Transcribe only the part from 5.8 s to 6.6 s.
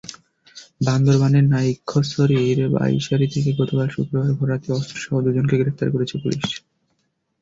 করেছে পুলিশ।